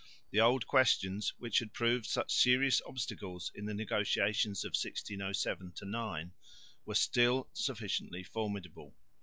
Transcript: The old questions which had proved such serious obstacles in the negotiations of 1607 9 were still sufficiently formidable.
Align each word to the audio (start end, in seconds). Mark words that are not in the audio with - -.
The 0.31 0.41
old 0.41 0.65
questions 0.65 1.31
which 1.37 1.59
had 1.59 1.73
proved 1.73 2.07
such 2.07 2.33
serious 2.33 2.81
obstacles 2.87 3.51
in 3.53 3.65
the 3.65 3.73
negotiations 3.75 4.65
of 4.65 4.69
1607 4.69 5.73
9 5.79 6.33
were 6.87 6.95
still 6.95 7.47
sufficiently 7.53 8.23
formidable. 8.23 8.95